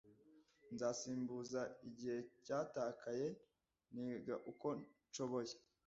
nzasimbuza 0.73 1.61
igihe 1.89 2.17
cyatakaye 2.45 3.27
niga 3.93 4.35
uko 4.51 4.67
nshoboye 5.09 5.53